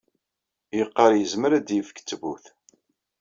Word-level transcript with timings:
Yeqqar 0.77 1.11
yezmer 1.15 1.51
ad 1.53 1.63
d-yefk 1.67 1.97
ttbut. 1.99 2.45